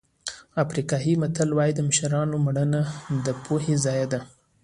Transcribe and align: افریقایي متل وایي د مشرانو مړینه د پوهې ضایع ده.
افریقایي 0.63 1.13
متل 1.21 1.49
وایي 1.53 1.73
د 1.75 1.79
مشرانو 1.89 2.35
مړینه 2.45 2.81
د 3.25 3.27
پوهې 3.43 3.75
ضایع 3.85 4.05
ده. 4.13 4.19